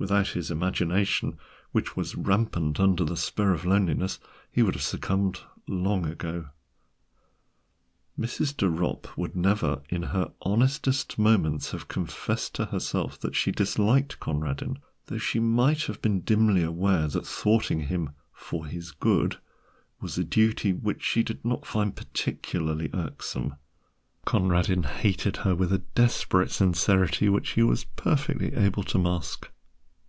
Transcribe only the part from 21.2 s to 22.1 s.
did not find